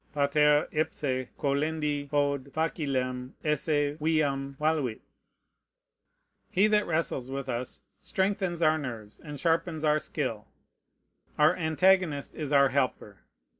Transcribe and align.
Pater 0.15 0.67
ipse 0.71 1.29
colendi 1.37 2.09
haud 2.09 2.51
facilem 2.53 3.33
esse 3.45 3.97
viam 3.99 4.55
voluit. 4.59 4.99
He 6.49 6.65
that 6.65 6.87
wrestles 6.87 7.29
with 7.29 7.47
us 7.47 7.83
strengthens 7.99 8.63
our 8.63 8.79
nerves 8.79 9.19
and 9.19 9.39
sharpens 9.39 9.83
our 9.83 9.99
skill. 9.99 10.47
Our 11.37 11.55
antagonist 11.55 12.33
is 12.33 12.51
our 12.51 12.69
helper. 12.69 13.19